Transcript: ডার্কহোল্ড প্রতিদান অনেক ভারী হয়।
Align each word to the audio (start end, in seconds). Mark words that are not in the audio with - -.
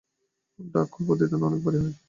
ডার্কহোল্ড 0.59 1.05
প্রতিদান 1.07 1.41
অনেক 1.47 1.59
ভারী 1.65 1.77
হয়। 1.83 1.95